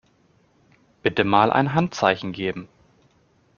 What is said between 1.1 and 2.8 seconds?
mal ein Handzeichen geben.